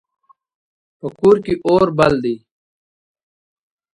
په 0.99 1.07
کور 1.19 1.35
کې 1.45 1.53
اور 1.69 1.87
بل 1.97 2.13
ده 2.23 2.35